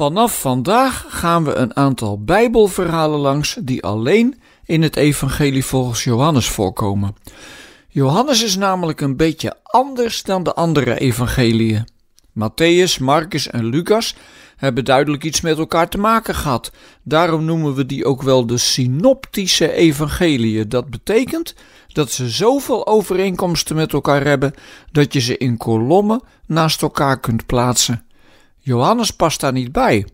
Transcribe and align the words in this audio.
Vanaf 0.00 0.40
vandaag 0.40 1.04
gaan 1.08 1.44
we 1.44 1.54
een 1.54 1.76
aantal 1.76 2.24
Bijbelverhalen 2.24 3.18
langs 3.18 3.56
die 3.62 3.82
alleen 3.82 4.40
in 4.64 4.82
het 4.82 4.96
Evangelie 4.96 5.64
volgens 5.64 6.04
Johannes 6.04 6.48
voorkomen. 6.48 7.16
Johannes 7.88 8.42
is 8.42 8.56
namelijk 8.56 9.00
een 9.00 9.16
beetje 9.16 9.56
anders 9.62 10.22
dan 10.22 10.42
de 10.42 10.54
andere 10.54 10.98
evangeliën. 10.98 11.88
Matthäus, 12.32 13.00
Marcus 13.00 13.50
en 13.50 13.64
Lucas 13.64 14.14
hebben 14.56 14.84
duidelijk 14.84 15.24
iets 15.24 15.40
met 15.40 15.58
elkaar 15.58 15.88
te 15.88 15.98
maken 15.98 16.34
gehad. 16.34 16.72
Daarom 17.02 17.44
noemen 17.44 17.74
we 17.74 17.86
die 17.86 18.04
ook 18.04 18.22
wel 18.22 18.46
de 18.46 18.58
synoptische 18.58 19.72
evangeliën. 19.72 20.68
Dat 20.68 20.90
betekent 20.90 21.54
dat 21.88 22.10
ze 22.10 22.28
zoveel 22.28 22.86
overeenkomsten 22.86 23.76
met 23.76 23.92
elkaar 23.92 24.24
hebben 24.24 24.54
dat 24.92 25.12
je 25.12 25.20
ze 25.20 25.36
in 25.36 25.56
kolommen 25.56 26.22
naast 26.46 26.82
elkaar 26.82 27.20
kunt 27.20 27.46
plaatsen. 27.46 28.04
Johannes 28.70 29.10
past 29.10 29.40
daar 29.40 29.52
niet 29.52 29.72
bij. 29.72 30.06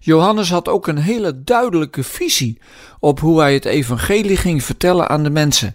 Johannes 0.00 0.50
had 0.50 0.68
ook 0.68 0.86
een 0.86 0.98
hele 0.98 1.44
duidelijke 1.44 2.02
visie 2.02 2.58
op 3.00 3.20
hoe 3.20 3.40
hij 3.40 3.54
het 3.54 3.64
evangelie 3.64 4.36
ging 4.36 4.64
vertellen 4.64 5.08
aan 5.08 5.22
de 5.22 5.30
mensen. 5.30 5.74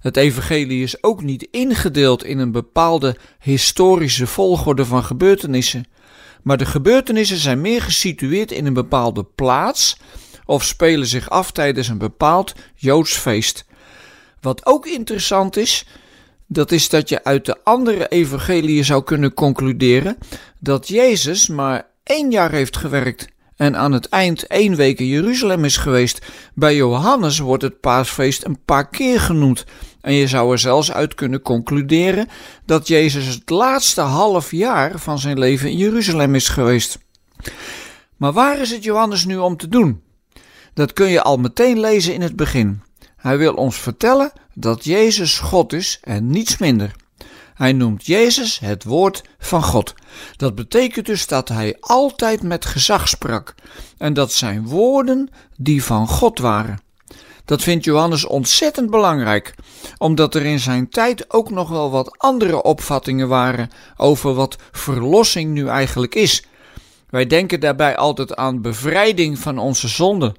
Het 0.00 0.16
evangelie 0.16 0.82
is 0.82 1.02
ook 1.02 1.22
niet 1.22 1.48
ingedeeld 1.50 2.24
in 2.24 2.38
een 2.38 2.52
bepaalde 2.52 3.16
historische 3.38 4.26
volgorde 4.26 4.84
van 4.84 5.04
gebeurtenissen, 5.04 5.84
maar 6.42 6.56
de 6.56 6.66
gebeurtenissen 6.66 7.36
zijn 7.36 7.60
meer 7.60 7.82
gesitueerd 7.82 8.52
in 8.52 8.66
een 8.66 8.74
bepaalde 8.74 9.24
plaats 9.24 9.96
of 10.44 10.64
spelen 10.64 11.06
zich 11.06 11.30
af 11.30 11.50
tijdens 11.50 11.88
een 11.88 11.98
bepaald 11.98 12.52
Joods 12.74 13.16
feest. 13.16 13.64
Wat 14.40 14.66
ook 14.66 14.86
interessant 14.86 15.56
is, 15.56 15.86
dat 16.52 16.72
is 16.72 16.88
dat 16.88 17.08
je 17.08 17.24
uit 17.24 17.46
de 17.46 17.56
andere 17.64 18.08
evangeliën 18.08 18.84
zou 18.84 19.02
kunnen 19.02 19.34
concluderen 19.34 20.18
dat 20.58 20.88
Jezus 20.88 21.48
maar 21.48 21.86
één 22.02 22.30
jaar 22.30 22.50
heeft 22.50 22.76
gewerkt 22.76 23.28
en 23.56 23.76
aan 23.76 23.92
het 23.92 24.08
eind 24.08 24.46
één 24.46 24.76
week 24.76 24.98
in 24.98 25.06
Jeruzalem 25.06 25.64
is 25.64 25.76
geweest. 25.76 26.26
Bij 26.54 26.76
Johannes 26.76 27.38
wordt 27.38 27.62
het 27.62 27.80
paasfeest 27.80 28.44
een 28.44 28.58
paar 28.64 28.88
keer 28.88 29.20
genoemd. 29.20 29.64
En 30.00 30.14
je 30.14 30.26
zou 30.26 30.52
er 30.52 30.58
zelfs 30.58 30.92
uit 30.92 31.14
kunnen 31.14 31.42
concluderen 31.42 32.28
dat 32.66 32.88
Jezus 32.88 33.26
het 33.26 33.50
laatste 33.50 34.00
half 34.00 34.50
jaar 34.50 34.98
van 34.98 35.18
zijn 35.18 35.38
leven 35.38 35.70
in 35.70 35.76
Jeruzalem 35.76 36.34
is 36.34 36.48
geweest. 36.48 36.98
Maar 38.16 38.32
waar 38.32 38.60
is 38.60 38.70
het 38.70 38.84
Johannes 38.84 39.24
nu 39.24 39.36
om 39.36 39.56
te 39.56 39.68
doen? 39.68 40.02
Dat 40.74 40.92
kun 40.92 41.08
je 41.08 41.22
al 41.22 41.36
meteen 41.36 41.80
lezen 41.80 42.14
in 42.14 42.22
het 42.22 42.36
begin. 42.36 42.82
Hij 43.22 43.38
wil 43.38 43.54
ons 43.54 43.76
vertellen 43.76 44.32
dat 44.54 44.84
Jezus 44.84 45.38
God 45.38 45.72
is 45.72 45.98
en 46.02 46.30
niets 46.30 46.58
minder. 46.58 46.94
Hij 47.54 47.72
noemt 47.72 48.06
Jezus 48.06 48.58
het 48.58 48.84
woord 48.84 49.22
van 49.38 49.62
God. 49.62 49.94
Dat 50.36 50.54
betekent 50.54 51.06
dus 51.06 51.26
dat 51.26 51.48
hij 51.48 51.76
altijd 51.80 52.42
met 52.42 52.64
gezag 52.64 53.08
sprak 53.08 53.54
en 53.98 54.14
dat 54.14 54.32
zijn 54.32 54.66
woorden 54.66 55.28
die 55.56 55.84
van 55.84 56.08
God 56.08 56.38
waren. 56.38 56.80
Dat 57.44 57.62
vindt 57.62 57.84
Johannes 57.84 58.24
ontzettend 58.24 58.90
belangrijk, 58.90 59.54
omdat 59.98 60.34
er 60.34 60.44
in 60.44 60.60
zijn 60.60 60.88
tijd 60.88 61.32
ook 61.32 61.50
nog 61.50 61.68
wel 61.68 61.90
wat 61.90 62.18
andere 62.18 62.62
opvattingen 62.62 63.28
waren 63.28 63.70
over 63.96 64.34
wat 64.34 64.56
verlossing 64.72 65.52
nu 65.52 65.68
eigenlijk 65.68 66.14
is. 66.14 66.44
Wij 67.08 67.26
denken 67.26 67.60
daarbij 67.60 67.96
altijd 67.96 68.36
aan 68.36 68.62
bevrijding 68.62 69.38
van 69.38 69.58
onze 69.58 69.88
zonden. 69.88 70.34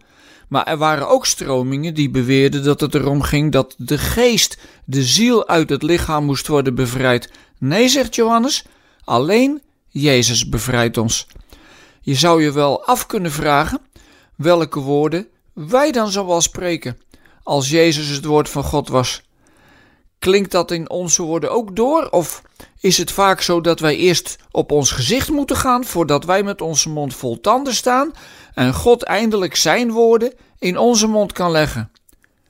Maar 0.47 0.67
er 0.67 0.77
waren 0.77 1.09
ook 1.09 1.25
stromingen 1.25 1.93
die 1.93 2.09
beweerden 2.09 2.63
dat 2.63 2.79
het 2.79 2.95
erom 2.95 3.21
ging 3.21 3.51
dat 3.51 3.75
de 3.77 3.97
geest, 3.97 4.57
de 4.85 5.03
ziel 5.03 5.47
uit 5.47 5.69
het 5.69 5.83
lichaam 5.83 6.25
moest 6.25 6.47
worden 6.47 6.75
bevrijd. 6.75 7.31
Nee, 7.57 7.87
zegt 7.87 8.15
Johannes, 8.15 8.65
alleen 9.03 9.61
Jezus 9.87 10.49
bevrijdt 10.49 10.97
ons. 10.97 11.27
Je 12.01 12.15
zou 12.15 12.43
je 12.43 12.51
wel 12.51 12.85
af 12.85 13.05
kunnen 13.05 13.31
vragen 13.31 13.81
welke 14.35 14.79
woorden 14.79 15.27
wij 15.53 15.91
dan 15.91 16.11
zoal 16.11 16.41
spreken 16.41 16.97
als 17.43 17.69
Jezus 17.69 18.07
het 18.07 18.25
woord 18.25 18.49
van 18.49 18.63
God 18.63 18.89
was. 18.89 19.23
Klinkt 20.23 20.51
dat 20.51 20.71
in 20.71 20.89
onze 20.89 21.23
woorden 21.23 21.51
ook 21.51 21.75
door? 21.75 22.07
Of 22.09 22.41
is 22.79 22.97
het 22.97 23.11
vaak 23.11 23.41
zo 23.41 23.61
dat 23.61 23.79
wij 23.79 23.95
eerst 23.95 24.35
op 24.51 24.71
ons 24.71 24.91
gezicht 24.91 25.29
moeten 25.29 25.55
gaan 25.55 25.85
voordat 25.85 26.23
wij 26.23 26.43
met 26.43 26.61
onze 26.61 26.89
mond 26.89 27.15
vol 27.15 27.39
tanden 27.39 27.73
staan 27.73 28.11
en 28.53 28.73
God 28.73 29.03
eindelijk 29.03 29.55
zijn 29.55 29.91
woorden 29.91 30.33
in 30.59 30.77
onze 30.77 31.07
mond 31.07 31.31
kan 31.31 31.51
leggen? 31.51 31.91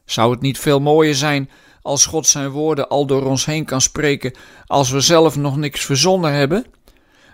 Zou 0.05 0.31
het 0.31 0.41
niet 0.41 0.59
veel 0.59 0.79
mooier 0.79 1.15
zijn 1.15 1.49
als 1.81 2.05
God 2.05 2.27
zijn 2.27 2.49
woorden 2.49 2.89
al 2.89 3.05
door 3.05 3.25
ons 3.25 3.45
heen 3.45 3.65
kan 3.65 3.81
spreken 3.81 4.33
als 4.65 4.89
we 4.89 4.99
zelf 4.99 5.35
nog 5.35 5.57
niks 5.57 5.85
verzonnen 5.85 6.33
hebben? 6.33 6.65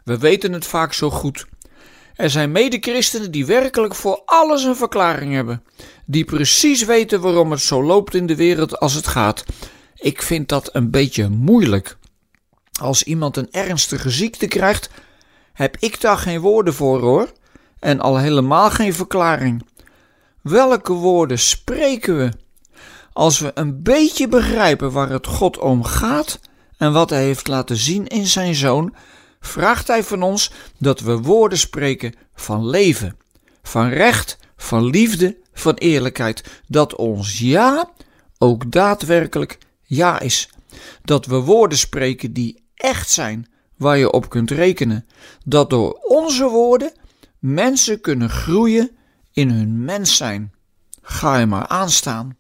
We 0.04 0.18
weten 0.18 0.54
het 0.54 0.66
vaak 0.66 0.94
zo 0.94 1.10
goed. 1.10 1.46
Er 2.16 2.30
zijn 2.30 2.52
medechristenen 2.52 3.32
die 3.32 3.46
werkelijk 3.46 3.96
voor 3.96 4.22
alles 4.26 4.64
een 4.64 4.76
verklaring 4.76 5.34
hebben, 5.34 5.64
die 6.06 6.26
precies 6.26 6.86
weten 6.86 7.22
waarom 7.22 7.52
het 7.52 7.62
zo 7.62 7.84
loopt 7.84 8.14
in 8.14 8.26
de 8.26 8.36
wereld 8.36 8.80
als 8.80 8.94
het 8.94 9.08
gaat. 9.08 9.44
Ik 10.00 10.22
vind 10.22 10.50
dat 10.50 10.70
een 10.76 10.92
beetje 10.92 11.30
moeilijk. 11.30 11.98
Als 12.82 13.04
iemand 13.04 13.38
een 13.38 13.52
ernstige 13.52 14.10
ziekte 14.10 14.48
krijgt, 14.48 14.90
heb 15.54 15.78
ik 15.80 16.02
daar 16.02 16.18
geen 16.18 16.40
woorden 16.40 16.74
voor 16.74 17.00
hoor, 17.00 17.32
en 17.80 18.00
al 18.00 18.18
helemaal 18.18 18.70
geen 18.70 18.94
verklaring. 18.94 19.66
Welke 20.42 20.94
woorden 20.94 21.40
spreken 21.40 22.18
we? 22.18 22.32
Als 23.14 23.40
we 23.40 23.52
een 23.54 23.84
beetje 23.84 24.28
begrijpen 24.28 24.92
waar 24.92 25.10
het 25.10 25.28
God 25.28 25.58
om 25.58 25.84
gaat 25.84 26.40
en 26.78 26.94
wat 26.94 27.10
Hij 27.10 27.24
heeft 27.24 27.48
laten 27.48 27.78
zien 27.78 28.08
in 28.08 28.28
Zijn 28.28 28.56
Zoon, 28.56 28.96
vraagt 29.40 29.88
Hij 29.88 30.04
van 30.04 30.22
ons 30.22 30.52
dat 30.78 31.00
we 31.00 31.18
woorden 31.18 31.58
spreken 31.58 32.16
van 32.34 32.68
leven, 32.68 33.18
van 33.62 33.90
recht, 33.90 34.38
van 34.58 34.86
liefde, 34.86 35.38
van 35.54 35.74
eerlijkheid. 35.74 36.62
Dat 36.68 36.96
ons 36.96 37.40
ja 37.40 37.90
ook 38.38 38.72
daadwerkelijk 38.72 39.58
ja 39.90 40.20
is. 40.20 40.50
Dat 41.02 41.26
we 41.26 41.36
woorden 41.36 41.78
spreken 41.78 42.34
die 42.34 42.64
echt 42.76 43.10
zijn, 43.10 43.48
waar 43.78 43.98
je 43.98 44.12
op 44.12 44.30
kunt 44.30 44.52
rekenen. 44.52 45.06
Dat 45.46 45.70
door 45.70 45.92
onze 45.94 46.48
woorden 46.48 46.92
mensen 47.40 48.02
kunnen 48.02 48.30
groeien 48.30 48.92
in 49.34 49.50
hun 49.50 49.86
mens 49.86 50.16
zijn. 50.18 50.54
Ga 51.02 51.38
je 51.38 51.46
maar 51.46 51.68
aanstaan. 51.68 52.38